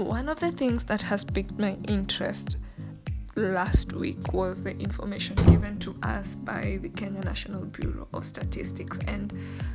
One 0.00 0.30
of 0.30 0.40
the 0.40 0.50
things 0.50 0.84
that 0.84 1.02
has 1.02 1.24
piqued 1.24 1.58
my 1.58 1.76
interest 1.86 2.56
last 3.36 3.92
week 3.92 4.32
was 4.32 4.62
the 4.62 4.74
information 4.78 5.36
given 5.46 5.78
to 5.80 5.94
us 6.02 6.36
by 6.36 6.78
the 6.80 6.88
Kenya 6.88 7.20
National 7.20 7.66
Bureau 7.66 8.08
of 8.14 8.24
Statistics. 8.24 8.98
And 9.06 9.30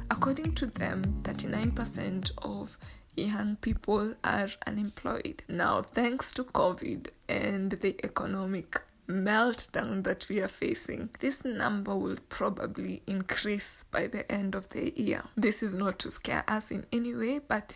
according 0.10 0.56
to 0.56 0.66
them, 0.66 1.04
39% 1.22 2.32
of 2.42 2.80
young 3.16 3.58
people 3.58 4.16
are 4.24 4.50
unemployed. 4.66 5.44
Now, 5.48 5.84
thanks 5.84 6.32
to 6.32 6.44
COVID 6.44 7.10
and 7.30 7.74
the 7.74 7.96
economic 8.04 8.82
meltdown 9.08 10.04
that 10.06 10.28
we 10.28 10.42
are 10.42 10.48
facing, 10.48 11.12
this 11.20 11.46
number 11.46 11.96
will 11.96 12.18
probably 12.30 13.04
increase 13.06 13.84
by 13.92 14.08
the 14.08 14.30
end 14.32 14.56
of 14.56 14.70
the 14.70 14.92
year. 15.00 15.24
This 15.38 15.62
is 15.62 15.76
not 15.76 16.00
to 16.00 16.10
scare 16.10 16.44
us 16.48 16.72
in 16.72 16.88
any 16.92 17.14
way, 17.14 17.42
but 17.48 17.76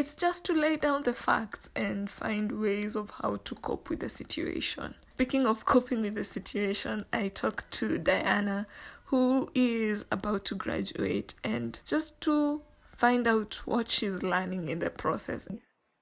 it's 0.00 0.14
just 0.14 0.46
to 0.46 0.54
lay 0.54 0.78
down 0.78 1.02
the 1.02 1.12
facts 1.12 1.68
and 1.76 2.10
find 2.10 2.58
ways 2.58 2.96
of 2.96 3.10
how 3.20 3.36
to 3.44 3.54
cope 3.56 3.90
with 3.90 4.00
the 4.00 4.08
situation. 4.08 4.94
Speaking 5.08 5.46
of 5.46 5.66
coping 5.66 6.00
with 6.00 6.14
the 6.14 6.24
situation, 6.24 7.04
I 7.12 7.28
talked 7.28 7.70
to 7.72 7.98
Diana, 7.98 8.66
who 9.04 9.50
is 9.54 10.06
about 10.10 10.46
to 10.46 10.54
graduate, 10.54 11.34
and 11.44 11.78
just 11.84 12.18
to 12.22 12.62
find 12.96 13.26
out 13.26 13.60
what 13.66 13.90
she's 13.90 14.22
learning 14.22 14.70
in 14.70 14.78
the 14.78 14.88
process. 14.88 15.46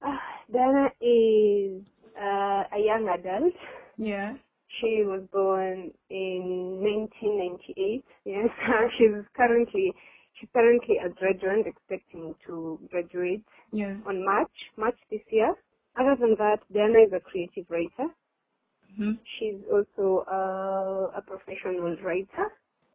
Uh, 0.01 0.17
Diana 0.53 0.91
is 1.01 1.83
uh, 2.17 2.63
a 2.73 2.79
young 2.79 3.09
adult. 3.09 3.55
Yeah. 3.97 4.35
She 4.81 5.03
was 5.05 5.23
born 5.33 5.91
in 6.09 6.79
1998. 7.11 8.05
Yes, 8.25 8.49
she's 8.97 9.25
currently 9.37 9.93
currently 10.55 10.97
a 11.05 11.09
graduate, 11.11 11.67
expecting 11.67 12.35
to 12.47 12.79
graduate 12.91 13.45
Yeah. 13.73 13.99
on 14.07 14.25
March 14.25 14.57
March 14.77 14.99
this 15.11 15.23
year. 15.31 15.55
Other 15.99 16.17
than 16.21 16.37
that, 16.39 16.61
Diana 16.73 17.01
is 17.07 17.13
a 17.15 17.21
creative 17.21 17.67
writer. 17.71 18.09
hmm 18.97 19.13
She's 19.39 19.63
also 19.73 20.25
uh, 20.31 21.19
a 21.19 21.23
professional 21.27 21.97
writer. 22.05 22.47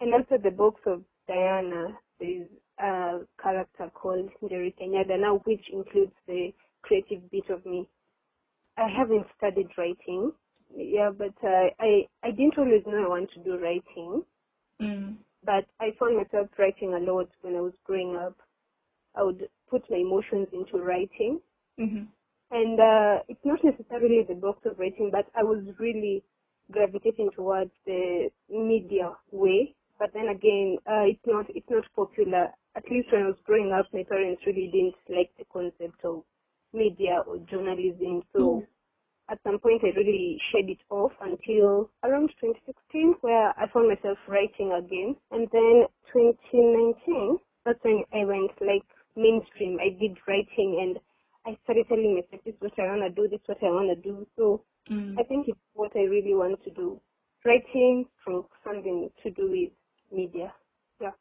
And 0.02 0.14
also 0.14 0.38
the 0.44 0.52
box 0.52 0.82
of 0.88 1.04
Diana, 1.28 1.98
there's 2.20 2.50
a 2.80 3.20
character 3.42 3.92
called 3.94 4.30
Njeri 4.44 4.73
Kenyatta 4.78 5.20
now, 5.20 5.39
which 5.45 5.66
includes 5.72 6.14
the 6.28 6.52
creative 6.84 7.30
bit 7.32 7.50
of 7.50 7.66
me. 7.66 7.89
I 8.78 8.88
haven't 8.98 9.28
studied 9.38 9.67
writing, 9.78 10.32
yeah, 10.76 11.12
but 11.17 11.36
uh, 11.44 11.67
I 11.80 12.08
I 12.23 12.32
didn't 12.32 12.58
always 12.58 12.84
know 12.88 13.06
I 13.06 13.10
want 13.10 13.30
to 13.36 13.44
do 13.44 13.58
writing, 13.60 14.23
Mm. 14.82 15.17
But 15.45 15.66
I 15.80 15.91
found 15.99 16.17
myself 16.17 16.49
writing 16.59 16.94
a 16.95 17.11
lot 17.11 17.30
when 17.41 17.55
I 17.55 17.61
was 17.61 17.73
growing 17.86 18.17
up. 18.17 18.38
I 19.16 19.23
would 19.23 19.49
put 19.69 19.83
my 19.89 19.97
emotions 19.97 20.49
into 20.53 20.83
writing, 20.83 21.41
hmm 21.77 22.03
and 22.52 22.80
uh, 22.80 23.23
it's 23.30 23.44
not 23.45 23.59
necessarily 23.64 24.21
the 24.27 24.36
box 24.36 24.61
of 24.66 24.80
writing, 24.80 25.09
but 25.11 25.25
I 25.36 25.44
was 25.44 25.66
really 25.80 26.23
gravitating 26.71 27.31
towards 27.36 27.71
the 27.86 28.30
media 28.49 29.14
way. 29.31 29.75
But 29.99 30.11
then 30.14 30.30
again, 30.30 30.77
uh, 30.88 31.08
it's 31.09 31.25
not 31.25 31.45
it's 31.49 31.69
not 31.69 31.86
popular. 31.95 32.53
At 32.75 32.83
least 32.91 33.09
when 33.11 33.23
I 33.23 33.27
was 33.27 33.39
growing 33.45 33.71
up, 33.71 33.88
my 33.94 34.03
parents 34.09 34.44
really 34.45 34.69
didn't 34.71 35.17
like 35.17 35.31
the 35.39 35.45
concept 35.52 36.03
of 36.05 36.23
media 36.73 37.23
or 37.27 37.39
journalism. 37.49 38.23
So 38.33 38.64
at 39.30 39.39
some 39.45 39.59
point, 39.59 39.83
I 39.83 39.95
really 39.97 40.38
shed 40.52 40.69
it 40.69 40.81
off 40.91 41.14
until 41.21 41.91
around 42.03 42.30
2016, 42.41 42.73
where 43.24 43.50
I 43.58 43.66
found 43.74 43.90
myself 43.90 44.20
writing 44.28 44.76
again. 44.76 45.16
And 45.32 45.48
then 45.52 45.88
2019, 46.14 47.40
that's 47.66 47.80
when 47.84 48.04
I 48.14 48.26
went 48.28 48.52
like 48.62 48.86
mainstream. 49.16 49.80
I 49.82 49.96
did 50.00 50.20
writing 50.28 50.78
and 50.84 51.00
I 51.48 51.58
started 51.64 51.88
telling 51.90 52.16
myself, 52.16 52.44
this 52.46 52.56
is 52.56 52.62
what 52.62 52.78
I 52.78 52.92
want 52.92 53.04
to 53.04 53.12
do, 53.16 53.28
this 53.28 53.42
is 53.42 53.48
what 53.48 53.64
I 53.64 53.72
want 53.72 53.90
to 53.96 54.02
do. 54.04 54.28
So 54.38 54.64
Mm. 54.90 55.18
I 55.20 55.24
think 55.24 55.48
it's 55.48 55.60
what 55.74 55.92
I 55.96 56.02
really 56.02 56.34
want 56.34 56.64
to 56.64 56.72
do. 56.72 57.00
Writing 57.46 58.06
from 58.24 58.46
something 58.64 59.10
to 59.24 59.32
do 59.32 59.50
with 59.52 59.72
media. 60.12 60.54
Yeah. 61.02 61.12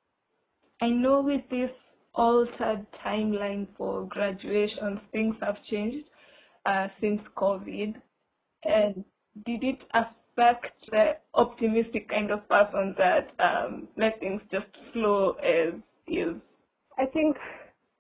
I 0.81 0.89
know 0.89 1.21
with 1.23 1.43
this 1.51 1.71
altered 2.15 2.87
timeline 3.05 3.69
for 3.77 4.07
graduations, 4.07 5.01
things 5.13 5.37
have 5.41 5.57
changed 5.71 6.07
uh, 6.67 6.89
since 7.01 7.21
COVID. 7.37 7.95
And 8.65 9.05
did 9.47 9.65
it 9.65 9.79
affect 9.95 10.17
the 10.37 11.17
optimistic 11.35 12.09
kind 12.09 12.31
of 12.31 12.49
person 12.49 12.95
that 12.99 13.31
um, 13.39 13.89
let 13.97 14.19
things 14.21 14.41
just 14.51 14.67
flow 14.93 15.33
as 15.43 15.75
is? 16.07 16.35
I 16.99 17.07
think 17.07 17.37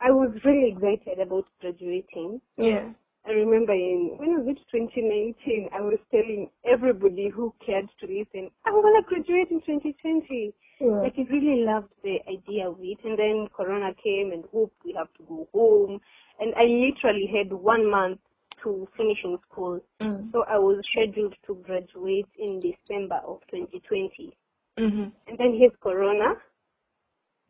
I 0.00 0.10
was 0.10 0.30
really 0.44 0.72
excited 0.72 1.20
about 1.20 1.46
graduating. 1.60 2.40
Yeah. 2.56 2.90
I 3.24 3.30
remember 3.30 3.72
in, 3.72 4.16
when 4.18 4.34
was 4.34 4.48
it 4.48 4.58
2019, 4.72 5.68
I 5.72 5.80
was 5.80 5.98
telling 6.10 6.50
everybody 6.66 7.28
who 7.28 7.54
cared 7.64 7.88
to 8.00 8.06
listen, 8.06 8.50
I'm 8.66 8.82
going 8.82 9.00
to 9.00 9.08
graduate 9.08 9.48
in 9.50 9.60
2020. 9.60 10.52
Like 10.80 11.14
I 11.16 11.22
really 11.30 11.62
loved 11.64 11.92
the 12.02 12.18
idea 12.26 12.68
of 12.68 12.78
it. 12.80 12.98
And 13.04 13.16
then 13.16 13.46
Corona 13.54 13.94
came 14.02 14.32
and 14.32 14.42
whoop, 14.50 14.72
we 14.84 14.92
have 14.98 15.12
to 15.18 15.22
go 15.28 15.46
home. 15.54 16.00
And 16.40 16.52
I 16.56 16.64
literally 16.64 17.30
had 17.30 17.52
one 17.52 17.88
month 17.88 18.18
to 18.62 18.88
finish 18.96 19.18
in 19.24 19.38
school. 19.50 19.80
Mm. 20.00 20.32
So 20.32 20.44
I 20.48 20.58
was 20.58 20.82
scheduled 20.90 21.34
to 21.46 21.54
graduate 21.56 22.26
in 22.38 22.60
December 22.60 23.20
of 23.26 23.40
2020. 23.50 24.36
hmm 24.78 25.04
And 25.26 25.38
then 25.38 25.54
here's 25.58 25.76
Corona. 25.82 26.34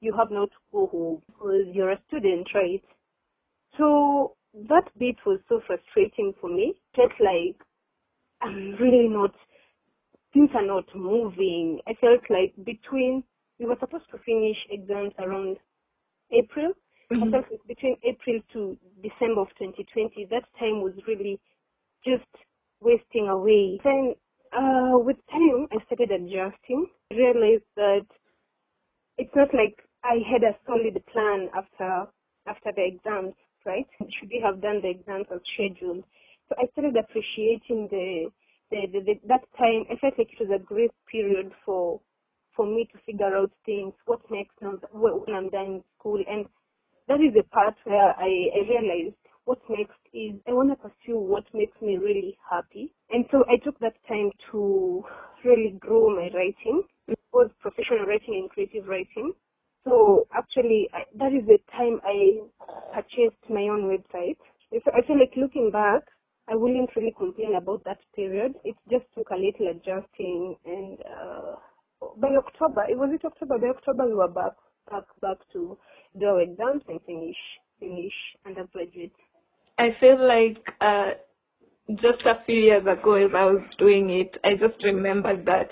You 0.01 0.13
have 0.17 0.31
not 0.31 0.51
to 0.51 0.57
go 0.73 0.87
home 0.89 1.23
because 1.27 1.67
you're 1.73 1.93
a 1.93 2.01
student, 2.09 2.49
right? 2.55 2.83
So 3.79 4.35
that 4.69 4.91
bit 4.99 5.17
was 5.25 5.41
so 5.49 5.61
frustrating 5.67 6.35
for 6.41 6.51
me. 6.51 6.75
Felt 6.97 7.13
like 7.21 7.57
I'm 8.41 8.75
really 8.81 9.09
not, 9.09 9.33
things 10.35 10.51
are 10.55 10.67
not 10.67 10.85
moving. 10.95 11.81
I 11.87 11.95
felt 12.01 12.21
like 12.29 12.53
between, 12.65 13.23
we 13.59 13.67
were 13.67 13.77
supposed 13.79 14.11
to 14.11 14.19
finish 14.19 14.57
exams 14.71 15.13
around 15.19 15.57
April. 16.33 16.73
I 17.11 17.15
Mhm. 17.15 17.31
felt 17.31 17.51
like 17.51 17.65
between 17.69 17.97
April 18.03 18.41
December 19.33 19.41
of 19.43 19.49
2020, 19.59 20.27
that 20.31 20.45
time 20.59 20.83
was 20.83 20.93
really 21.07 21.41
just 22.05 22.29
wasting 22.81 23.29
away. 23.29 23.81
Then, 23.85 24.15
uh, 24.53 24.99
with 24.99 25.17
time, 25.31 25.69
I 25.73 25.85
started 25.87 26.11
adjusting. 26.11 26.87
I 27.11 27.15
realized 27.15 27.65
that 27.77 28.07
it's 29.19 29.35
not 29.35 29.49
like 29.55 29.77
I 30.05 30.19
had 30.31 30.43
a 30.43 30.57
solid 30.67 31.01
plan 31.13 31.49
after 31.55 32.07
after 32.47 32.73
the 32.75 32.85
exams, 32.85 33.35
right? 33.65 33.87
Should 34.01 34.29
we 34.31 34.43
have 34.45 34.61
done 34.61 34.81
the 34.83 34.91
exams 34.91 35.27
as 35.33 35.41
scheduled? 35.55 36.05
So 36.49 36.57
I 36.59 36.67
started 36.73 36.97
appreciating 36.97 37.89
the, 37.91 38.27
the, 38.71 38.81
the, 38.93 39.01
the 39.01 39.15
that 39.29 39.45
time. 39.57 39.87
I 39.91 39.97
felt 40.01 40.19
like 40.19 40.33
it 40.33 40.41
was 40.41 40.51
a 40.55 40.63
great 40.63 40.91
period 41.11 41.53
for 41.65 42.01
for 42.57 42.67
me 42.67 42.89
to 42.93 42.99
figure 43.07 43.35
out 43.37 43.53
things. 43.65 43.95
What 44.07 44.21
next 44.31 44.61
when 44.61 45.35
I'm 45.35 45.49
done 45.51 45.81
in 45.81 45.85
school, 45.99 46.23
and 46.29 46.47
that 47.09 47.21
is 47.21 47.35
the 47.35 47.45
part 47.53 47.75
where 47.85 48.15
I, 48.19 48.31
I 48.57 48.61
realized 48.69 49.22
what 49.45 49.59
next 49.69 49.99
is 50.13 50.35
I 50.47 50.53
want 50.53 50.71
to 50.71 50.77
pursue 50.77 51.19
what 51.19 51.45
makes 51.53 51.81
me 51.81 51.97
really 51.97 52.37
happy. 52.51 52.95
And 53.11 53.25
so 53.31 53.45
I 53.49 53.57
took 53.65 53.79
that 53.81 53.95
time 54.09 54.31
to 54.53 55.05
really 55.45 55.77
grow 55.79 56.15
my 56.15 56.31
writing, 56.35 56.83
both 57.33 57.51
professional 57.61 58.07
writing 58.07 58.35
and 58.41 58.51
creative 58.51 58.87
writing. 58.87 59.33
So 59.85 60.29
actually, 60.33 60.89
I, 60.95 61.03
that 61.19 61.33
is 61.33 61.45
the 61.47 61.59
time 61.73 62.01
I 62.05 62.39
purchased 62.95 63.43
my 63.51 63.63
own 63.63 63.91
website. 63.91 64.39
So 64.71 64.91
I 64.95 65.05
feel 65.07 65.19
like 65.19 65.33
looking 65.37 65.71
back, 65.73 66.03
I 66.49 66.55
wouldn't 66.55 66.95
really 66.97 67.15
complain 67.17 67.55
about 67.57 67.85
that 67.85 67.99
period. 68.15 68.55
It 68.65 68.77
just 68.91 69.05
took 69.17 69.31
a 69.31 69.37
little 69.37 69.69
adjusting, 69.71 70.57
and 70.65 70.99
uh, 71.01 71.57
by 72.17 72.29
October, 72.37 72.85
it 72.89 72.99
was 72.99 73.11
it 73.13 73.25
October. 73.25 73.59
By 73.59 73.69
October, 73.69 74.07
we 74.07 74.15
were 74.15 74.29
back, 74.29 74.53
back, 74.91 75.05
back 75.21 75.39
to 75.53 75.79
do 76.19 76.27
our 76.27 76.41
exams 76.41 76.83
and 76.89 77.01
finish, 77.07 77.37
finish 77.79 78.13
undergraduate. 78.47 79.13
I 79.79 79.89
feel 80.01 80.19
like 80.27 80.65
uh, 80.81 81.11
just 81.91 82.25
a 82.25 82.45
few 82.47 82.57
years 82.61 82.83
ago, 82.83 83.15
as 83.15 83.31
I 83.35 83.45
was 83.45 83.63
doing 83.79 84.11
it, 84.11 84.37
I 84.45 84.55
just 84.55 84.83
remembered 84.85 85.47
that 85.47 85.71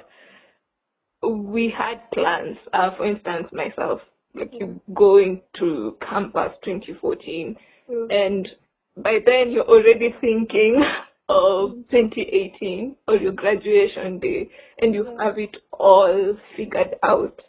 we 1.22 1.72
had 1.76 2.10
plans. 2.12 2.56
Uh, 2.72 2.90
for 2.96 3.06
instance, 3.06 3.48
myself, 3.52 4.00
like 4.34 4.50
you 4.52 4.80
going 4.94 5.42
to 5.58 5.96
campus 6.08 6.52
2014, 6.64 7.56
Mm. 7.90 8.06
and 8.08 8.48
by 9.02 9.18
then 9.26 9.50
you're 9.50 9.66
already 9.68 10.14
thinking 10.20 10.80
of 11.28 11.70
2018 11.90 12.94
or 13.08 13.16
your 13.16 13.32
graduation 13.32 14.20
day, 14.20 14.48
and 14.80 14.94
you 14.94 15.04
have 15.20 15.38
it 15.38 15.56
all 15.72 16.36
figured 16.56 16.94
out. 17.02 17.40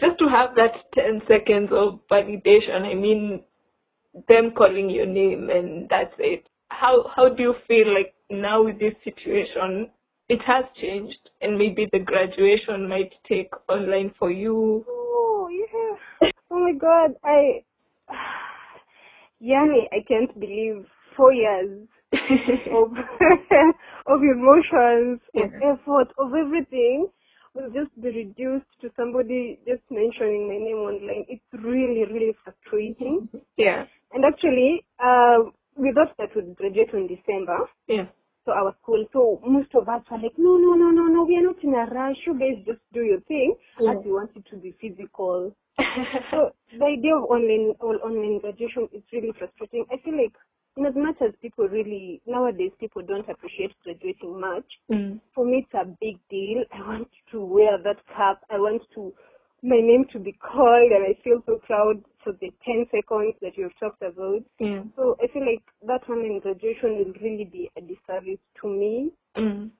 Just 0.00 0.18
to 0.18 0.28
have 0.28 0.54
that 0.56 0.72
10 0.94 1.20
seconds 1.28 1.68
of 1.72 2.00
validation, 2.10 2.82
I 2.90 2.94
mean, 2.94 3.42
them 4.28 4.52
calling 4.56 4.90
your 4.90 5.06
name 5.06 5.50
and 5.50 5.88
that's 5.88 6.14
it. 6.18 6.46
How 6.68 7.04
how 7.14 7.28
do 7.28 7.42
you 7.42 7.54
feel 7.68 7.92
like 7.92 8.14
now 8.30 8.64
with 8.64 8.78
this 8.78 8.94
situation? 9.04 9.90
It 10.28 10.40
has 10.46 10.64
changed, 10.80 11.28
and 11.42 11.58
maybe 11.58 11.88
the 11.92 11.98
graduation 11.98 12.88
might 12.88 13.12
take 13.28 13.50
online 13.68 14.14
for 14.18 14.30
you. 14.30 14.84
Oh 14.88 15.48
yeah. 15.50 16.30
Oh 16.50 16.60
my 16.60 16.72
God, 16.72 17.14
I. 17.24 17.64
Yani, 19.42 19.88
I 19.90 20.04
can't 20.06 20.32
believe 20.38 20.86
four 21.16 21.32
years 21.32 21.88
of 22.12 22.92
of 24.06 24.20
emotions, 24.22 25.20
of 25.34 25.50
effort, 25.60 26.08
of 26.16 26.32
everything 26.32 27.08
will 27.54 27.70
just 27.70 27.90
be 28.00 28.08
reduced 28.08 28.70
to 28.80 28.90
somebody 28.96 29.58
just 29.66 29.82
mentioning 29.90 30.48
my 30.48 30.58
name 30.58 30.76
online. 30.76 31.24
It's 31.28 31.42
really, 31.52 32.04
really 32.10 32.36
frustrating. 32.44 33.28
yeah. 33.56 33.84
And 34.12 34.24
actually, 34.24 34.84
uh, 35.02 35.50
we 35.76 35.92
thought 35.92 36.14
that 36.18 36.34
we'd 36.36 36.54
graduate 36.56 36.92
in 36.92 37.06
December, 37.08 37.58
Yeah. 37.88 38.06
so 38.44 38.52
our 38.52 38.74
school. 38.82 39.04
So 39.12 39.40
most 39.46 39.74
of 39.74 39.88
us 39.88 40.02
were 40.10 40.18
like, 40.18 40.36
no, 40.36 40.56
no, 40.58 40.74
no, 40.74 40.90
no, 40.90 41.06
no, 41.06 41.24
we 41.24 41.36
are 41.36 41.42
not 41.42 41.62
in 41.64 41.74
a 41.74 41.86
rush. 41.86 42.16
You 42.26 42.34
guys 42.38 42.62
just 42.66 42.80
do 42.92 43.02
your 43.02 43.20
thing. 43.20 43.54
Yeah. 43.80 43.92
As 43.92 44.04
we 44.04 44.12
want 44.12 44.30
it 44.36 44.44
to 44.50 44.56
be 44.56 44.72
physical. 44.80 45.54
So 46.30 46.50
the 46.78 46.84
idea 46.84 47.16
of 47.16 47.24
online 47.24 47.74
online 47.80 48.38
graduation 48.40 48.88
is 48.92 49.02
really 49.12 49.32
frustrating. 49.38 49.84
I 49.90 49.96
feel 50.04 50.16
like 50.16 50.32
in 50.76 50.86
as 50.86 50.94
much 50.94 51.16
as 51.20 51.32
people 51.42 51.66
really 51.68 52.20
nowadays 52.26 52.72
people 52.80 53.02
don't 53.02 53.28
appreciate 53.28 53.72
graduating 53.84 54.38
much, 54.40 54.64
Mm. 54.90 55.20
for 55.34 55.44
me 55.46 55.64
it's 55.64 55.74
a 55.74 55.84
big 56.00 56.16
deal. 56.30 56.64
I 56.72 56.80
want 56.86 57.08
to 57.32 57.44
wear 57.44 57.78
that 57.84 58.00
cap. 58.14 58.40
I 58.50 58.58
want 58.58 58.82
to 58.94 59.12
my 59.62 59.80
name 59.80 60.04
to 60.12 60.18
be 60.18 60.32
called 60.32 60.90
and 60.90 61.04
I 61.04 61.16
feel 61.22 61.42
so 61.46 61.60
proud 61.66 62.02
for 62.24 62.32
the 62.40 62.50
ten 62.64 62.86
seconds 62.90 63.34
that 63.42 63.56
you've 63.56 63.78
talked 63.78 64.02
about. 64.02 64.42
Yeah. 64.58 64.82
So 64.96 65.16
I 65.22 65.28
feel 65.32 65.46
like 65.46 65.62
that 65.86 66.08
one 66.08 66.20
in 66.20 66.40
graduation 66.40 66.98
will 66.98 67.14
really 67.22 67.48
be 67.50 67.70
a 67.76 67.80
disservice 67.80 68.42
to 68.60 68.68
me. 68.68 69.10
Mm. 69.36 69.70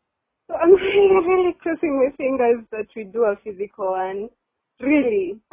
So 0.48 0.54
I'm 0.54 0.72
really, 0.74 1.26
really 1.26 1.56
crossing 1.60 1.98
my 1.98 2.14
fingers 2.16 2.64
that 2.70 2.86
we 2.94 3.04
do 3.04 3.24
a 3.24 3.36
physical 3.42 3.90
one. 3.92 4.28
Really. 4.80 5.40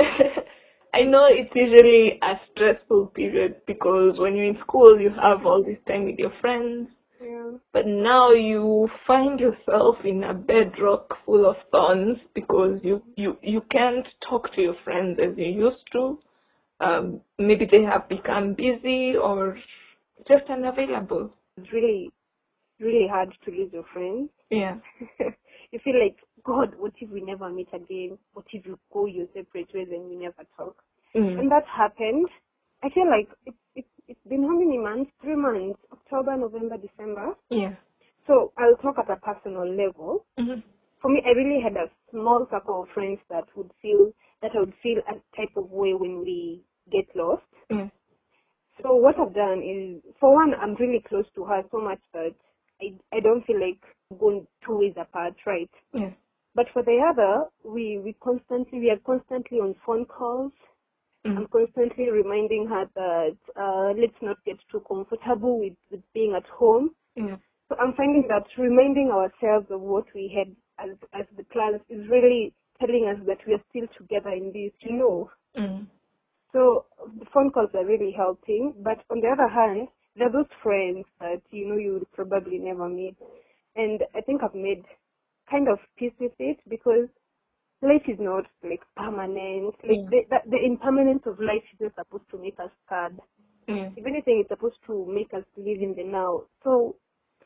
I 0.94 1.04
know 1.04 1.28
it's 1.30 1.54
usually 1.54 2.20
a 2.22 2.34
stressful 2.52 3.08
period 3.08 3.62
because 3.68 4.18
when 4.18 4.36
you're 4.36 4.46
in 4.46 4.58
school, 4.62 5.00
you 5.00 5.10
have 5.10 5.46
all 5.46 5.64
this 5.64 5.78
time 5.88 6.06
with 6.06 6.18
your 6.18 6.34
friends. 6.42 6.90
But 7.74 7.86
now 7.86 8.32
you 8.32 8.88
find 9.06 9.40
yourself 9.40 9.96
in 10.04 10.24
a 10.24 10.34
bedrock 10.34 11.14
full 11.26 11.50
of 11.50 11.56
thorns 11.72 12.18
because 12.34 12.80
you, 12.84 13.02
you, 13.16 13.38
you 13.42 13.62
can't 13.72 14.06
talk 14.28 14.54
to 14.56 14.62
your 14.62 14.76
friends 14.84 15.20
as 15.22 15.38
you 15.38 15.46
used 15.46 15.84
to. 15.94 16.20
Um, 16.82 17.22
maybe 17.38 17.68
they 17.70 17.84
have 17.84 18.08
become 18.08 18.54
busy 18.54 19.14
or 19.16 19.58
just 20.28 20.50
unavailable. 20.50 21.34
It's 21.58 21.72
really, 21.74 22.12
really 22.80 23.08
hard 23.10 23.34
to 23.46 23.52
lose 23.52 23.72
your 23.74 23.86
friends. 23.94 24.30
Yeah. 24.50 24.76
you 25.72 25.80
feel 25.84 26.00
like, 26.02 26.18
God, 26.44 26.74
what 26.78 26.94
if 27.00 27.10
we 27.10 27.22
never 27.22 27.50
meet 27.50 27.68
again? 27.74 28.18
What 28.34 28.46
if 28.52 28.66
you 28.66 28.80
go 28.92 29.06
your 29.06 29.28
separate 29.34 29.70
ways 29.74 29.88
and 29.92 30.10
we 30.10 30.16
never 30.16 30.44
talk? 30.58 30.82
Mm. 31.16 31.40
And 31.40 31.52
that 31.52 31.64
happened. 31.66 32.28
I 32.84 32.90
feel 32.90 33.10
like 33.10 33.28
it, 33.46 33.56
it, 33.76 33.86
it's 34.08 34.20
been 34.28 34.44
how 34.44 34.58
many 34.58 34.78
months? 34.78 35.12
Three 35.22 35.36
months. 35.36 35.80
October, 36.12 36.38
November, 36.38 36.78
December. 36.78 37.34
Yeah. 37.50 37.76
So 38.26 38.52
I'll 38.58 38.76
talk 38.82 38.96
at 39.00 39.10
a 39.10 39.20
personal 39.20 39.68
level. 39.70 40.26
hmm 40.38 40.60
For 41.02 41.10
me, 41.10 41.22
I 41.26 41.30
really 41.38 41.62
had 41.62 41.74
a 41.78 41.90
small 42.12 42.48
circle 42.52 42.84
of 42.84 42.90
friends 42.94 43.20
that 43.30 43.46
would 43.56 43.72
feel, 43.82 44.12
that 44.42 44.52
I 44.56 44.60
would 44.60 44.74
feel 44.82 44.98
a 45.08 45.14
type 45.38 45.56
of 45.56 45.70
way 45.70 45.94
when 45.94 46.22
we 46.22 46.64
get 46.92 47.06
lost. 47.16 47.44
Yeah. 47.70 47.90
So 48.82 48.96
what 48.96 49.16
I've 49.20 49.34
done 49.36 49.62
is, 49.62 50.02
for 50.20 50.34
one, 50.34 50.54
I'm 50.60 50.76
really 50.76 51.04
close 51.08 51.26
to 51.36 51.44
her 51.46 51.62
so 51.72 51.80
much 51.80 52.00
that 52.14 52.34
I, 52.82 52.98
I 53.16 53.20
don't 53.20 53.46
feel 53.46 53.60
like 53.60 53.82
going 54.20 54.48
two 54.66 54.78
ways 54.78 54.94
apart, 55.00 55.36
right? 55.46 55.70
Yeah. 55.94 56.12
But 56.56 56.66
for 56.74 56.82
the 56.84 56.98
other, 57.10 57.46
we, 57.64 58.00
we 58.04 58.14
constantly, 58.24 58.80
we 58.80 58.90
are 58.90 59.00
constantly 59.06 59.60
on 59.60 59.76
phone 59.86 60.06
calls. 60.06 60.52
Mm. 61.26 61.38
I'm 61.38 61.48
constantly 61.48 62.10
reminding 62.10 62.68
her 62.68 62.86
that 62.96 63.38
uh, 63.60 63.94
let's 64.00 64.20
not 64.22 64.38
get 64.46 64.58
too 64.72 64.82
comfortable 64.88 65.60
with, 65.60 65.74
with 65.92 66.02
being 66.14 66.34
at 66.36 66.48
home. 66.50 66.92
Yeah. 67.16 67.36
So 67.68 67.76
I'm 67.80 67.94
finding 67.94 68.26
that 68.30 68.46
reminding 68.58 69.12
ourselves 69.12 69.68
of 69.70 69.82
what 69.82 70.06
we 70.16 70.34
had 70.34 70.56
as, 70.84 70.96
as 71.14 71.26
the 71.38 71.44
plans 71.46 71.82
is 71.90 72.10
really 72.10 72.54
telling 72.80 73.06
us 73.12 73.20
that 73.28 73.40
we 73.46 73.54
are 73.54 73.64
still 73.70 73.88
together 73.98 74.30
in 74.30 74.52
this, 74.54 74.72
you 74.82 74.98
know. 74.98 75.30
Mm. 75.58 75.88
So 76.54 76.86
the 77.20 77.26
phone 77.34 77.52
calls 77.52 77.70
are 77.76 77.86
really 77.86 78.14
helping. 78.16 78.74
But 78.82 79.04
on 79.12 79.20
the 79.22 79.28
other 79.28 79.48
hand, 79.48 79.88
there 80.16 80.28
are 80.28 80.32
those 80.32 80.52
friends 80.64 81.06
that 81.20 81.42
you 81.52 81.68
know 81.68 81.78
you 81.78 81.94
will 81.94 82.08
probably 82.14 82.58
never 82.58 82.90
meet. 82.90 83.16
And 83.76 84.02
I 84.16 84.22
think 84.22 84.42
I've 84.42 84.56
made 84.56 84.84
kind 85.50 85.68
of 85.68 85.80
peace 85.98 86.14
with 86.20 86.34
it 86.40 86.58
because 86.68 87.08
life 87.82 88.04
is 88.08 88.20
not 88.20 88.46
like 88.64 88.82
permanent. 88.96 89.76
Like 89.84 90.04
Yeah. 90.04 90.10
the, 90.10 90.20
the, 90.30 90.40
the 90.52 90.66
impermanence 90.66 91.24
of 91.26 91.40
life 91.40 91.64
is 91.74 91.80
not 91.80 91.96
supposed 91.96 92.30
to 92.32 92.38
make 92.38 92.60
us 92.60 92.72
sad. 92.90 93.18
Yeah. 93.68 93.90
If 93.96 94.06
anything, 94.06 94.40
it's 94.42 94.50
supposed 94.50 94.80
to 94.88 95.06
make 95.08 95.34
us 95.34 95.46
live 95.58 95.82
in 95.82 95.94
the 95.96 96.04
now. 96.04 96.44
So 96.64 96.96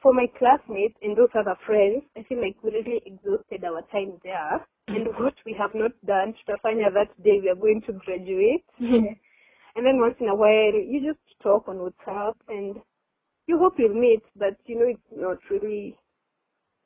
for 0.01 0.13
my 0.13 0.27
classmates 0.37 0.95
and 1.01 1.15
those 1.17 1.29
other 1.35 1.55
friends, 1.65 2.03
I 2.17 2.23
feel 2.23 2.41
like 2.41 2.57
we 2.63 2.71
really 2.71 3.01
exhausted 3.05 3.63
our 3.63 3.81
time 3.91 4.19
there. 4.23 4.65
Mm. 4.89 4.95
And 4.95 5.07
what 5.19 5.35
we 5.45 5.53
have 5.59 5.71
not 5.73 5.91
done, 6.05 6.33
tutafanya 6.33 6.93
that 6.93 7.11
day 7.23 7.39
we 7.41 7.49
are 7.49 7.55
going 7.55 7.81
to 7.87 7.93
graduate. 7.93 8.65
Mm-hmm. 8.81 9.13
And 9.75 9.85
then 9.85 9.99
once 9.99 10.15
in 10.19 10.27
a 10.29 10.35
while, 10.35 10.73
you 10.73 11.01
just 11.03 11.19
talk 11.41 11.67
on 11.67 11.77
WhatsApp 11.77 12.35
and 12.47 12.77
you 13.47 13.57
hope 13.57 13.73
you'll 13.77 13.93
meet, 13.99 14.21
but 14.35 14.55
you 14.65 14.77
know 14.79 14.85
it's 14.85 15.11
not 15.11 15.37
really, 15.49 15.97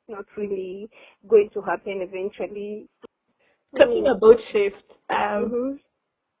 not 0.08 0.24
really 0.36 0.88
going 1.28 1.50
to 1.54 1.60
happen 1.60 2.00
eventually. 2.02 2.88
Talking 3.76 4.06
about 4.06 4.36
shift, 4.52 4.82
um, 5.10 5.50
Mhm. 5.50 5.78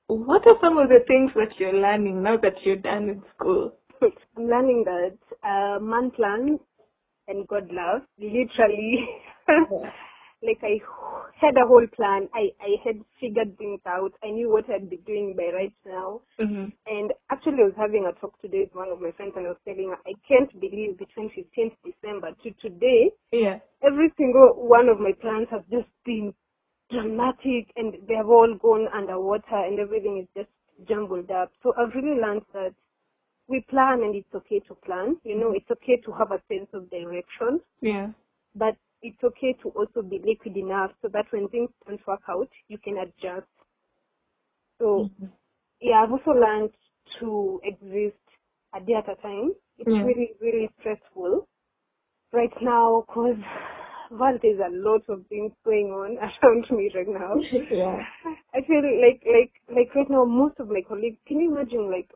what 0.08 0.46
are 0.46 0.58
some 0.60 0.78
of 0.78 0.88
the 0.88 1.00
things 1.06 1.32
that 1.34 1.58
you're 1.60 1.74
learning 1.74 2.22
now 2.22 2.36
that 2.38 2.64
you're 2.64 2.76
done 2.76 3.08
with 3.08 3.28
school? 3.34 3.72
I'm 4.00 4.12
learning 4.48 4.84
that 4.84 5.18
uh, 5.42 5.78
man 5.80 6.10
plans 6.12 6.60
and 7.26 7.46
God 7.46 7.70
loves. 7.70 8.06
Literally, 8.18 9.08
like 10.42 10.58
I 10.62 10.80
had 11.36 11.56
a 11.58 11.66
whole 11.66 11.86
plan. 11.88 12.28
I, 12.34 12.50
I 12.60 12.76
had 12.84 12.96
figured 13.20 13.58
things 13.58 13.80
out. 13.86 14.12
I 14.24 14.30
knew 14.30 14.50
what 14.50 14.70
I'd 14.70 14.88
be 14.88 14.96
doing 14.98 15.34
by 15.36 15.50
right 15.54 15.74
now. 15.84 16.22
Mm-hmm. 16.40 16.66
And 16.86 17.12
actually, 17.30 17.60
I 17.60 17.64
was 17.66 17.74
having 17.76 18.06
a 18.06 18.18
talk 18.18 18.40
today 18.40 18.60
with 18.60 18.74
one 18.74 18.88
of 18.88 19.00
my 19.02 19.10
friends, 19.12 19.34
and 19.36 19.44
I 19.46 19.50
was 19.50 19.58
telling 19.66 19.90
her, 19.90 19.98
I 20.06 20.14
can't 20.26 20.50
believe 20.58 20.96
between 20.96 21.28
15th 21.30 21.76
December 21.84 22.30
to 22.42 22.50
today, 22.62 23.10
Yeah. 23.32 23.58
every 23.82 24.10
single 24.16 24.54
one 24.56 24.88
of 24.88 24.98
my 24.98 25.12
plans 25.20 25.48
have 25.50 25.68
just 25.68 25.88
been 26.06 26.32
dramatic, 26.90 27.72
and 27.76 27.94
they 28.08 28.14
have 28.14 28.28
all 28.28 28.54
gone 28.60 28.88
underwater, 28.94 29.56
and 29.66 29.78
everything 29.80 30.18
is 30.22 30.28
just 30.36 30.88
jumbled 30.88 31.30
up. 31.30 31.50
So 31.62 31.72
I've 31.78 31.94
really 31.94 32.20
learned 32.20 32.42
that 32.54 32.74
we 33.48 33.64
plan, 33.70 34.02
and 34.02 34.14
it's 34.16 34.34
okay 34.34 34.60
to 34.68 34.74
plan. 34.76 35.16
You 35.24 35.38
know, 35.38 35.52
it's 35.54 35.70
okay 35.70 35.96
to 36.04 36.12
have 36.12 36.32
a 36.32 36.42
sense 36.48 36.70
of 36.74 36.90
direction, 36.90 37.60
Yeah. 37.80 38.08
but 38.54 38.76
it's 39.02 39.22
okay 39.24 39.54
to 39.62 39.70
also 39.70 40.02
be 40.02 40.20
liquid 40.24 40.56
enough 40.56 40.92
so 41.02 41.08
that 41.12 41.26
when 41.32 41.48
things 41.48 41.70
don't 41.86 42.06
work 42.06 42.22
out, 42.28 42.48
you 42.68 42.78
can 42.78 42.98
adjust. 42.98 43.48
So 44.78 45.10
Mhm. 45.20 45.32
yeah, 45.80 46.02
I've 46.04 46.12
also 46.12 46.32
learned 46.32 46.70
to 47.20 47.60
exist 47.64 48.18
a 48.74 48.80
day 48.80 48.94
at 48.94 49.08
a 49.10 49.16
time. 49.22 49.52
It's 49.78 49.90
Yeah. 49.90 50.02
really, 50.02 50.32
really 50.40 50.70
stressful 50.80 51.48
right 52.32 52.52
now 52.62 53.04
because 53.06 53.36
well, 54.10 54.38
there's 54.42 54.60
a 54.60 54.70
lot 54.72 55.02
of 55.08 55.26
things 55.28 55.52
going 55.64 55.88
on 55.88 56.18
around 56.42 56.66
me 56.70 56.90
right 56.94 57.08
now. 57.08 57.34
yeah. 57.70 58.02
I 58.54 58.60
feel 58.66 58.82
like, 58.82 59.22
like, 59.26 59.52
like 59.68 59.94
right 59.94 60.10
now, 60.10 60.24
most 60.24 60.58
of 60.58 60.68
my 60.68 60.80
colleagues. 60.86 61.18
Can 61.26 61.40
you 61.40 61.52
imagine? 61.52 61.90
Like, 61.90 62.10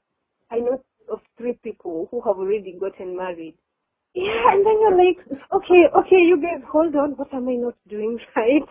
I 0.51 0.59
know 0.59 0.83
of 1.11 1.21
three 1.37 1.59
people 1.63 2.09
who 2.11 2.21
have 2.21 2.37
already 2.37 2.77
gotten 2.79 3.17
married. 3.17 3.55
Yeah, 4.15 4.53
and 4.53 4.65
then 4.65 4.77
you're 4.81 4.97
like, 4.97 5.41
okay, 5.55 5.89
okay, 5.97 6.21
you 6.21 6.37
guys, 6.37 6.63
hold 6.71 6.95
on. 6.97 7.13
What 7.13 7.33
am 7.33 7.49
I 7.49 7.55
not 7.55 7.75
doing 7.89 8.19
right? 8.37 8.63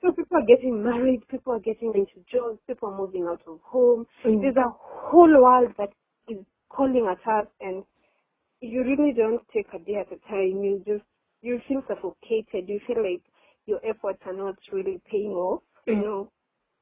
so 0.00 0.12
people 0.12 0.36
are 0.36 0.46
getting 0.46 0.82
married, 0.82 1.26
people 1.28 1.54
are 1.54 1.58
getting 1.58 1.92
into 1.94 2.24
jobs, 2.30 2.60
people 2.68 2.90
are 2.90 2.96
moving 2.96 3.26
out 3.28 3.42
of 3.48 3.58
home. 3.64 4.06
Mm. 4.24 4.40
There's 4.42 4.56
a 4.56 4.70
whole 4.78 5.42
world 5.42 5.72
that 5.76 5.90
is 6.28 6.38
calling 6.68 7.08
at 7.10 7.28
us, 7.28 7.48
and 7.60 7.82
you 8.60 8.82
really 8.84 9.12
don't 9.12 9.42
take 9.52 9.66
a 9.74 9.78
day 9.80 9.96
at 9.96 10.12
a 10.12 10.18
time. 10.28 10.62
You 10.62 10.82
just 10.86 11.04
you 11.42 11.60
feel 11.68 11.82
suffocated. 11.88 12.68
You 12.68 12.80
feel 12.86 13.02
like 13.02 13.22
your 13.66 13.80
efforts 13.84 14.20
are 14.26 14.32
not 14.34 14.56
really 14.72 15.00
paying 15.10 15.32
off. 15.32 15.62
You 15.86 15.96
Mm. 15.96 16.02
know. 16.02 16.30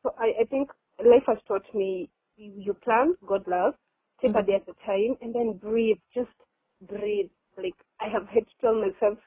So 0.03 0.13
I 0.19 0.43
I 0.43 0.45
think 0.45 0.71
life 1.05 1.25
has 1.27 1.39
taught 1.49 1.67
me 1.75 2.11
you 2.37 2.53
you 2.57 2.75
plan, 2.75 3.15
God 3.27 3.47
love, 3.49 3.75
take 4.21 4.35
a 4.35 4.43
Mhm. 4.43 4.47
day 4.47 4.55
at 4.57 4.69
a 4.69 4.75
time, 4.87 5.17
and 5.21 5.35
then 5.35 5.59
breathe. 5.59 5.99
Just 6.15 6.37
breathe. 6.83 7.31
Like 7.57 7.77
I 8.01 8.09
have 8.09 8.27
had 8.29 8.47
to 8.47 8.55
tell 8.61 8.75
myself, 8.75 9.19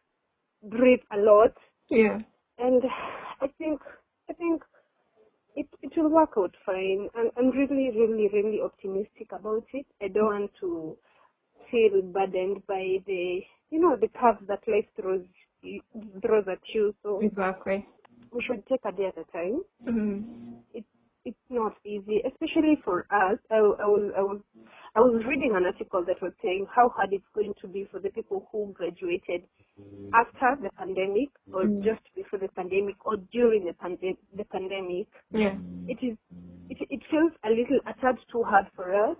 breathe 0.63 1.01
a 1.11 1.17
lot, 1.17 1.53
Yeah. 1.89 2.19
and 2.57 2.83
I 3.41 3.47
think 3.57 3.81
I 4.29 4.33
think 4.33 4.63
it 5.55 5.67
it 5.81 5.93
will 5.97 6.09
work 6.09 6.33
out 6.37 6.55
fine. 6.65 7.09
I'm 7.15 7.29
I'm 7.37 7.49
really 7.51 7.89
really 7.91 8.29
really 8.33 8.61
optimistic 8.61 9.31
about 9.31 9.65
it. 9.73 9.85
I 10.01 10.07
don't 10.07 10.25
want 10.25 10.51
to 10.61 10.97
feel 11.71 12.01
burdened 12.01 12.65
by 12.67 12.97
the 13.05 13.41
you 13.71 13.79
know 13.79 13.95
the 13.99 14.09
curves 14.19 14.43
that 14.47 14.61
life 14.67 14.85
throws 14.99 15.25
throws 16.25 16.45
at 16.51 16.59
you. 16.73 16.93
So 17.03 17.19
Exactly. 17.21 17.85
we 18.31 18.43
should 18.43 18.65
take 18.67 18.81
a 18.85 18.91
day 18.91 19.07
at 19.07 19.17
a 19.17 19.25
time. 19.31 19.61
Mm-hmm. 19.87 20.53
It's 20.73 20.87
it's 21.23 21.47
not 21.49 21.73
easy, 21.85 22.21
especially 22.25 22.81
for 22.83 23.01
us. 23.11 23.37
I, 23.51 23.57
I 23.57 23.85
will 23.87 24.11
I 24.17 24.21
will 24.21 24.41
I 24.95 24.99
was 24.99 25.23
reading 25.27 25.53
an 25.55 25.65
article 25.65 26.03
that 26.07 26.21
was 26.21 26.33
saying 26.41 26.65
how 26.75 26.89
hard 26.89 27.09
it's 27.13 27.31
going 27.35 27.53
to 27.61 27.67
be 27.67 27.87
for 27.91 27.99
the 27.99 28.09
people 28.09 28.47
who 28.51 28.73
graduated 28.73 29.43
after 30.13 30.57
the 30.61 30.69
pandemic 30.77 31.29
or 31.53 31.63
Mm. 31.63 31.83
just 31.83 32.01
before 32.15 32.39
the 32.39 32.49
pandemic 32.49 32.95
or 33.05 33.17
during 33.31 33.65
the, 33.65 33.73
pande- 33.73 34.17
the 34.35 34.43
pandemic. 34.45 35.07
Yeah. 35.31 35.55
It 35.87 35.99
is, 36.03 36.17
it, 36.69 36.77
it 36.89 37.01
feels 37.09 37.31
a 37.45 37.49
little, 37.49 37.79
a 37.87 37.93
tad 38.01 38.17
too 38.31 38.43
hard 38.43 38.65
for 38.75 38.93
us. 38.93 39.15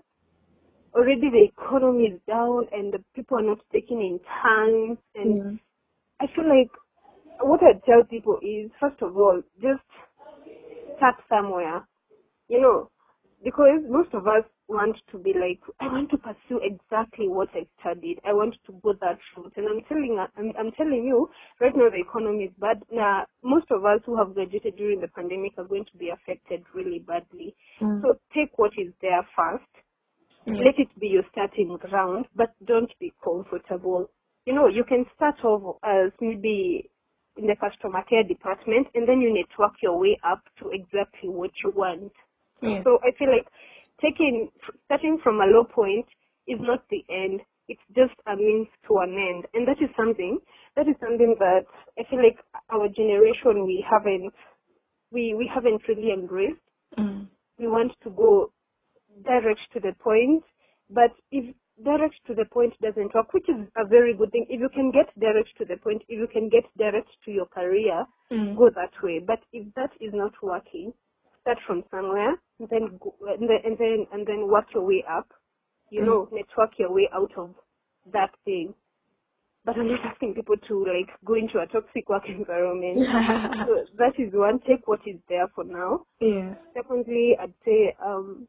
Already 0.94 1.30
the 1.30 1.44
economy 1.44 2.04
is 2.04 2.20
down 2.26 2.68
and 2.72 2.92
the 2.92 3.02
people 3.14 3.38
are 3.38 3.42
not 3.42 3.60
taking 3.72 4.00
in 4.00 4.20
time 4.42 4.98
and 5.14 5.42
Mm. 5.42 5.58
I 6.20 6.26
feel 6.36 6.48
like 6.48 6.70
what 7.40 7.60
I 7.62 7.72
tell 7.84 8.04
people 8.04 8.38
is, 8.42 8.70
first 8.78 9.00
of 9.02 9.16
all, 9.16 9.42
just 9.60 9.82
start 10.96 11.16
somewhere, 11.28 11.86
you 12.48 12.60
know, 12.60 12.90
because 13.42 13.80
most 13.88 14.14
of 14.14 14.26
us 14.28 14.44
want 14.68 14.96
to 15.10 15.18
be 15.18 15.32
like, 15.34 15.58
I 15.80 15.86
want 15.86 16.10
to 16.10 16.18
pursue 16.18 16.60
exactly 16.62 17.28
what 17.28 17.48
I 17.54 17.66
studied. 17.80 18.20
I 18.24 18.32
want 18.32 18.54
to 18.66 18.72
go 18.82 18.92
that 19.00 19.18
route. 19.36 19.52
And 19.56 19.66
I'm 19.68 19.82
telling, 19.88 20.24
I'm, 20.36 20.52
I'm 20.58 20.72
telling 20.72 21.04
you, 21.04 21.28
right 21.60 21.74
now 21.74 21.90
the 21.90 22.00
economy 22.00 22.44
is 22.44 22.52
bad. 22.60 22.82
Now, 22.92 23.26
most 23.42 23.66
of 23.70 23.84
us 23.84 24.00
who 24.06 24.16
have 24.16 24.34
graduated 24.34 24.76
during 24.76 25.00
the 25.00 25.08
pandemic 25.08 25.52
are 25.58 25.64
going 25.64 25.86
to 25.90 25.98
be 25.98 26.10
affected 26.10 26.62
really 26.72 27.00
badly. 27.00 27.54
Mm. 27.80 28.02
So 28.02 28.14
take 28.32 28.56
what 28.56 28.72
is 28.78 28.92
there 29.02 29.26
first 29.36 29.66
Yeah. 30.46 30.54
let 30.60 30.78
it 30.78 30.88
be 31.00 31.08
your 31.08 31.24
starting 31.32 31.76
ground, 31.80 32.26
but 32.36 32.54
don't 32.66 32.92
be 33.00 33.12
comfortable. 33.24 34.10
You 34.46 34.54
know, 34.54 34.68
you 34.68 34.84
can 34.84 35.06
start 35.16 35.36
off 35.44 35.78
as 35.84 36.12
maybe 36.20 36.90
in 37.36 37.46
the 37.46 37.56
customer 37.56 38.02
care 38.08 38.24
department 38.24 38.88
and 38.94 39.08
then 39.08 39.20
you 39.20 39.32
network 39.34 39.74
your 39.82 39.98
way 39.98 40.18
up 40.24 40.42
to 40.60 40.70
exactly 40.72 41.30
what 41.30 41.52
you 41.64 41.72
want. 41.76 42.12
Yeah. 42.62 42.82
So 42.84 42.98
I 43.02 43.12
feel 43.18 43.30
like 43.30 43.46
taking, 44.02 44.50
starting 44.86 45.18
from 45.24 45.40
a 45.40 45.46
low 45.46 45.64
point 45.64 46.06
is 46.48 46.58
not 46.60 46.84
the 46.90 47.04
end. 47.10 47.40
It's 47.68 47.82
just 47.96 48.14
a 48.26 48.36
means 48.36 48.68
to 48.88 48.98
an 48.98 49.14
end. 49.14 49.46
And 49.54 49.68
that 49.68 49.82
is 49.82 49.90
something, 49.96 50.38
that 50.76 50.88
is 50.88 50.96
something 51.00 51.36
that 51.40 51.64
I 51.98 52.02
feel 52.10 52.22
like 52.22 52.38
our 52.70 52.88
generation, 52.88 53.64
we 53.66 53.84
haven't, 53.88 54.34
we, 55.12 55.34
we 55.34 55.50
haven't 55.52 55.82
really 55.88 56.12
embraced 56.12 56.60
Mm. 56.98 57.28
we 57.58 57.68
want 57.68 57.92
to 58.04 58.10
go 58.10 58.52
direct 59.24 59.60
to 59.74 59.80
the 59.80 59.94
point. 60.00 60.44
But 60.90 61.12
if 61.30 61.54
direct 61.84 62.16
to 62.26 62.34
the 62.34 62.46
point 62.52 62.74
doesn't 62.82 63.14
work, 63.14 63.32
which 63.34 63.48
is 63.48 63.68
a 63.76 63.86
very 63.88 64.14
good 64.16 64.32
thing, 64.32 64.46
if 64.50 64.60
you 64.60 64.70
can 64.74 64.92
get 64.92 65.08
direct 65.20 65.50
to 65.58 65.64
the 65.66 65.76
point, 65.78 66.02
if 66.08 66.18
you 66.18 66.28
can 66.32 66.48
get 66.48 66.64
direct 66.78 67.08
to 67.24 67.30
your 67.32 67.46
career, 67.46 68.06
Mm. 68.32 68.56
go 68.58 68.70
that 68.70 68.92
way. 69.02 69.20
But 69.20 69.40
if 69.52 69.72
that 69.74 69.92
is 70.00 70.12
not 70.14 70.34
working, 70.42 70.94
start 71.42 71.58
from 71.66 71.84
somewhere, 71.90 72.36
and 72.60 72.68
then 72.70 72.98
go, 72.98 73.14
and 73.28 73.48
then 73.48 73.60
and 73.64 73.78
then 73.78 74.06
and 74.12 74.26
then 74.26 74.48
work 74.48 74.66
your 74.74 74.84
way 74.86 75.04
up. 75.08 75.28
You 75.90 76.02
Mm. 76.02 76.06
know, 76.06 76.28
network 76.32 76.78
your 76.78 76.92
way 76.92 77.08
out 77.12 77.32
of 77.38 77.54
that 78.12 78.32
thing. 78.44 78.74
But 79.64 79.76
I'm 79.76 79.88
not 79.88 80.00
asking 80.04 80.34
people 80.34 80.56
to 80.56 80.74
like 80.84 81.10
go 81.24 81.34
into 81.34 81.60
a 81.60 81.66
toxic 81.68 82.08
work 82.08 82.24
environment. 82.28 83.00
so 83.66 83.86
that 83.98 84.14
is 84.18 84.32
one. 84.34 84.60
Take 84.60 84.88
what 84.88 85.00
is 85.06 85.20
there 85.28 85.48
for 85.54 85.64
now. 85.64 86.06
yeah. 86.20 86.54
Secondly, 86.74 87.36
I'd 87.40 87.54
say 87.64 87.94
um, 88.04 88.48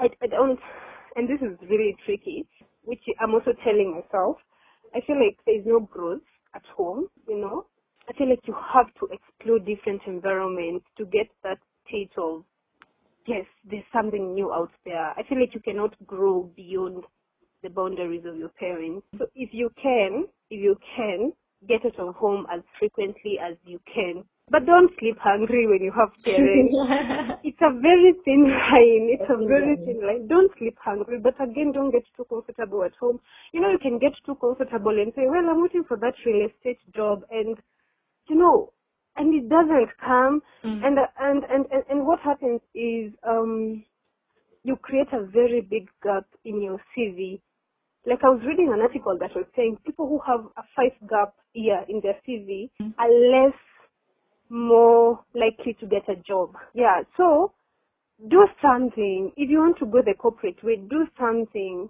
I, 0.00 0.06
I 0.22 0.26
don't, 0.28 0.58
and 1.16 1.28
this 1.28 1.40
is 1.42 1.58
really 1.70 1.96
tricky, 2.06 2.46
which 2.84 3.02
I'm 3.20 3.34
also 3.34 3.52
telling 3.64 3.92
myself. 3.94 4.38
I 4.94 5.00
feel 5.06 5.16
like 5.16 5.38
there 5.46 5.58
is 5.60 5.66
no 5.66 5.80
growth 5.80 6.22
at 6.54 6.62
home. 6.76 7.08
You 7.28 7.40
know, 7.40 7.66
I 8.08 8.12
feel 8.14 8.30
like 8.30 8.40
you 8.46 8.54
have 8.74 8.88
to 9.00 9.08
explore 9.12 9.58
different 9.60 10.02
environments 10.06 10.86
to 10.98 11.06
get 11.06 11.28
that 11.44 11.58
state 11.88 12.12
of 12.18 12.44
yes, 13.26 13.46
there's 13.70 13.84
something 13.92 14.34
new 14.34 14.52
out 14.52 14.70
there. 14.84 15.10
I 15.16 15.22
feel 15.28 15.40
like 15.40 15.54
you 15.54 15.60
cannot 15.60 15.94
grow 16.06 16.50
beyond 16.56 17.04
the 17.62 17.70
boundaries 17.70 18.24
of 18.26 18.36
your 18.36 18.50
parents. 18.50 19.06
So 19.18 19.26
if 19.34 19.50
you 19.52 19.70
can, 19.82 20.26
if 20.50 20.60
you 20.62 20.76
can, 20.96 21.32
get 21.68 21.84
out 21.86 21.98
of 22.00 22.14
home 22.16 22.46
as 22.52 22.62
frequently 22.78 23.38
as 23.42 23.56
you 23.64 23.80
can. 23.92 24.24
But 24.50 24.66
don't 24.66 24.90
sleep 25.00 25.16
hungry 25.20 25.66
when 25.66 25.82
you 25.82 25.92
have 25.92 26.10
parents. 26.24 26.74
It's 27.44 27.60
a 27.60 27.72
very 27.80 28.14
thin 28.24 28.44
line. 28.44 29.08
It's 29.12 29.28
a 29.30 29.36
very 29.46 29.76
thin 29.84 30.00
line. 30.06 30.26
Don't 30.28 30.50
sleep 30.58 30.76
hungry, 30.82 31.18
but 31.22 31.34
again, 31.42 31.72
don't 31.72 31.90
get 31.90 32.04
too 32.16 32.24
comfortable 32.24 32.82
at 32.84 32.94
home. 33.00 33.20
You 33.52 33.60
know, 33.60 33.70
you 33.70 33.78
can 33.78 33.98
get 33.98 34.12
too 34.24 34.34
comfortable 34.36 34.92
and 34.98 35.12
say, 35.14 35.22
well, 35.28 35.44
I'm 35.48 35.62
waiting 35.62 35.84
for 35.86 35.96
that 35.98 36.14
real 36.24 36.48
estate 36.48 36.80
job 36.94 37.22
and, 37.30 37.56
you 38.28 38.36
know, 38.36 38.72
and 39.16 39.34
it 39.34 39.48
doesn't 39.48 39.90
come. 40.00 40.40
Mm. 40.64 40.84
And, 40.86 40.98
and, 41.20 41.44
and, 41.50 41.66
and, 41.70 41.82
and 41.90 42.06
what 42.06 42.20
happens 42.20 42.60
is, 42.74 43.12
um, 43.28 43.84
you 44.64 44.76
create 44.76 45.08
a 45.12 45.26
very 45.26 45.60
big 45.60 45.88
gap 46.02 46.26
in 46.44 46.62
your 46.62 46.80
CV. 46.96 47.40
Like 48.06 48.20
I 48.24 48.28
was 48.30 48.42
reading 48.46 48.72
an 48.72 48.80
article 48.80 49.16
that 49.20 49.34
was 49.36 49.46
saying 49.56 49.78
people 49.86 50.08
who 50.08 50.20
have 50.26 50.46
a 50.56 50.62
five 50.76 50.96
gap 51.08 51.34
year 51.54 51.84
in 51.88 52.00
their 52.02 52.16
CV 52.26 52.70
Mm. 52.80 52.94
are 52.98 53.10
less 53.10 53.54
more 54.54 55.18
likely 55.34 55.74
to 55.80 55.86
get 55.86 56.08
a 56.08 56.14
job. 56.16 56.54
Yeah, 56.74 57.02
so 57.16 57.52
do 58.28 58.46
something. 58.62 59.32
If 59.36 59.50
you 59.50 59.58
want 59.58 59.78
to 59.80 59.86
go 59.86 60.00
the 60.00 60.14
corporate 60.14 60.62
way, 60.62 60.76
do 60.76 61.06
something. 61.18 61.88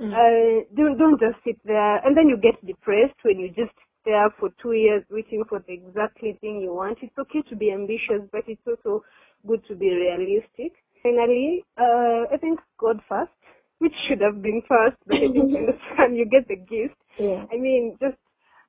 Mm. 0.00 0.12
Uh, 0.12 0.64
don't 0.76 0.98
don't 0.98 1.20
just 1.20 1.42
sit 1.44 1.58
there 1.64 1.96
and 2.04 2.16
then 2.16 2.28
you 2.28 2.36
get 2.36 2.54
depressed 2.66 3.18
when 3.22 3.38
you 3.38 3.48
just 3.48 3.74
there 4.04 4.30
for 4.38 4.50
two 4.62 4.72
years 4.72 5.02
waiting 5.10 5.44
for 5.48 5.60
the 5.66 5.72
exactly 5.72 6.38
thing 6.40 6.60
you 6.60 6.72
want. 6.74 6.98
It's 7.02 7.18
okay 7.18 7.42
to 7.48 7.56
be 7.56 7.72
ambitious, 7.72 8.26
but 8.32 8.42
it's 8.46 8.62
also 8.66 9.04
good 9.46 9.62
to 9.68 9.74
be 9.74 9.90
realistic. 9.90 10.72
Finally, 11.02 11.64
uh, 11.76 12.26
I 12.32 12.36
think 12.40 12.58
God 12.78 13.00
first, 13.08 13.30
which 13.78 13.94
should 14.08 14.20
have 14.20 14.42
been 14.42 14.62
first, 14.68 14.96
but 15.06 15.16
I 15.16 15.30
think 15.30 15.50
you 15.50 15.58
understand, 15.58 16.16
you 16.16 16.26
get 16.26 16.48
the 16.48 16.56
gist. 16.56 16.98
yeah. 17.18 17.44
I 17.52 17.56
mean, 17.56 17.96
just 18.00 18.18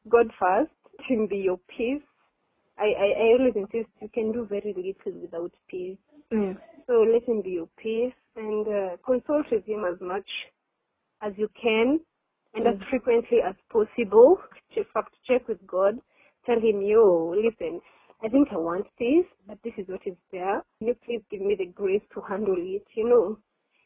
God 0.10 0.28
first, 0.39 0.74
him 1.08 1.28
be 1.28 1.38
your 1.38 1.60
peace. 1.70 2.04
I, 2.79 2.86
I, 2.86 3.07
I 3.19 3.25
always 3.38 3.53
insist 3.55 3.89
you 4.01 4.09
can 4.13 4.31
do 4.31 4.45
very 4.50 4.74
little 4.75 5.21
without 5.21 5.51
peace. 5.67 5.98
Yeah. 6.31 6.53
So 6.88 7.05
let 7.12 7.24
him 7.27 7.41
be 7.41 7.51
your 7.51 7.69
peace 7.77 8.13
and 8.36 8.67
uh, 8.67 8.98
consult 9.05 9.45
with 9.51 9.65
him 9.65 9.83
as 9.86 10.00
much 10.01 10.27
as 11.21 11.33
you 11.38 11.50
can 11.62 12.00
and 12.53 12.67
as 12.67 12.75
Mm. 12.75 12.89
frequently 12.89 13.39
as 13.45 13.55
possible. 13.69 14.38
Check, 14.74 14.88
fact 14.93 15.13
check 15.27 15.48
with 15.48 15.65
God. 15.67 16.00
Tell 16.45 16.59
him, 16.59 16.81
yo, 16.81 17.36
listen, 17.36 17.81
I 18.24 18.29
think 18.29 18.48
I 18.51 18.57
want 18.57 18.88
this, 18.98 19.25
but 19.48 19.57
this 19.63 19.74
is 19.77 19.88
what 19.88 20.01
is 20.05 20.15
there. 20.31 20.63
Can 20.79 20.88
you 20.88 20.95
please 21.05 21.21
give 21.29 21.41
me 21.41 21.55
the 21.57 21.67
grace 21.67 22.01
to 22.13 22.21
handle 22.21 22.55
it? 22.57 22.86
You 22.95 23.09
know, 23.09 23.38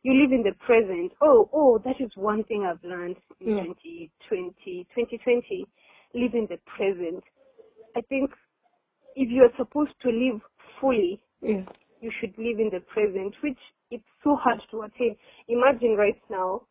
you 0.03 0.13
live 0.13 0.31
in 0.31 0.43
the 0.43 0.53
present. 0.65 1.11
Oh, 1.21 1.49
oh, 1.53 1.79
that 1.85 1.99
is 1.99 2.11
one 2.15 2.43
thing 2.45 2.63
I've 2.63 2.83
learned 2.83 3.17
in 3.41 3.57
Yeah. 3.57 3.63
2020, 3.63 4.87
2020. 4.95 5.65
Live 6.15 6.33
in 6.35 6.47
the 6.49 6.57
present. 6.77 7.23
I 7.95 8.01
think 8.01 8.31
if 9.15 9.29
you're 9.29 9.51
supposed 9.57 9.93
to 10.01 10.09
live 10.09 10.41
fully, 10.79 11.21
Yeah. 11.41 11.65
you 12.01 12.11
should 12.19 12.37
live 12.37 12.59
in 12.59 12.69
the 12.71 12.81
present, 12.81 13.35
which 13.43 13.59
it's 13.91 14.07
so 14.23 14.35
hard 14.35 14.61
to 14.71 14.81
attain. 14.83 15.15
Imagine 15.47 15.95
right 15.97 16.21
now, 16.29 16.61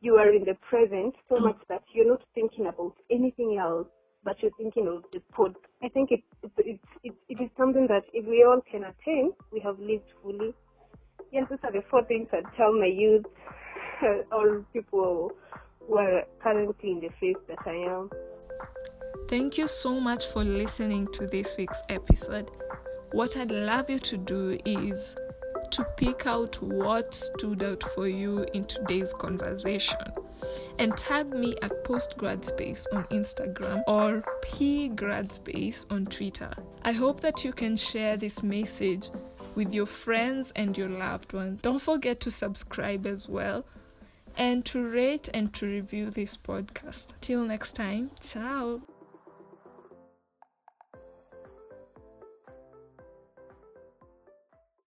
you 0.00 0.16
are 0.16 0.32
in 0.32 0.44
the 0.44 0.54
present 0.70 1.14
so 1.28 1.36
Mm. 1.36 1.44
much 1.46 1.58
that 1.68 1.82
you're 1.92 2.08
not 2.08 2.22
thinking 2.34 2.66
about 2.66 2.96
anything 3.10 3.58
else, 3.58 3.88
but 4.24 4.40
you're 4.42 4.52
thinking 4.58 4.88
of 4.88 5.04
the 5.12 5.20
pod. 5.32 5.56
I 5.82 5.88
think 5.88 6.10
it, 6.12 6.22
it, 6.42 6.52
it, 6.58 6.80
it, 7.04 7.14
it 7.28 7.40
is 7.42 7.50
something 7.56 7.86
that 7.88 8.04
if 8.12 8.26
we 8.26 8.44
all 8.44 8.60
can 8.70 8.84
attain, 8.84 9.32
we 9.52 9.60
have 9.60 9.78
lived 9.78 10.08
fully. 10.22 10.54
Yes, 11.32 11.46
these 11.50 11.58
are 11.64 11.72
the 11.72 11.82
four 11.90 12.04
things 12.06 12.28
I'd 12.32 12.44
tell 12.56 12.72
my 12.72 12.86
youth, 12.86 13.26
all 14.32 14.64
people 14.72 15.30
who 15.80 15.94
are 15.98 16.24
currently 16.42 16.90
in 16.92 17.00
the 17.00 17.10
phase 17.20 17.36
that 17.48 17.58
I 17.66 17.74
am. 17.92 18.10
Thank 19.28 19.58
you 19.58 19.68
so 19.68 20.00
much 20.00 20.24
for 20.28 20.42
listening 20.42 21.06
to 21.12 21.26
this 21.26 21.54
week's 21.58 21.82
episode. 21.90 22.50
What 23.12 23.36
I'd 23.36 23.50
love 23.50 23.90
you 23.90 23.98
to 23.98 24.16
do 24.16 24.58
is 24.64 25.14
to 25.70 25.84
pick 25.98 26.26
out 26.26 26.62
what 26.62 27.12
stood 27.12 27.62
out 27.62 27.82
for 27.94 28.08
you 28.08 28.46
in 28.54 28.64
today's 28.64 29.12
conversation 29.12 29.98
and 30.78 30.96
tag 30.96 31.28
me 31.28 31.54
at 31.60 31.84
postgradspace 31.84 32.86
on 32.94 33.04
Instagram 33.04 33.82
or 33.86 34.24
pgradspace 34.46 35.84
on 35.92 36.06
Twitter. 36.06 36.50
I 36.82 36.92
hope 36.92 37.20
that 37.20 37.44
you 37.44 37.52
can 37.52 37.76
share 37.76 38.16
this 38.16 38.42
message 38.42 39.10
with 39.54 39.74
your 39.74 39.86
friends 39.86 40.54
and 40.56 40.76
your 40.76 40.88
loved 40.88 41.34
ones. 41.34 41.60
Don't 41.60 41.82
forget 41.82 42.18
to 42.20 42.30
subscribe 42.30 43.04
as 43.04 43.28
well 43.28 43.66
and 44.38 44.64
to 44.64 44.82
rate 44.88 45.28
and 45.34 45.52
to 45.52 45.66
review 45.66 46.08
this 46.08 46.34
podcast. 46.38 47.12
Till 47.20 47.44
next 47.44 47.74
time, 47.74 48.10
ciao. 48.20 48.80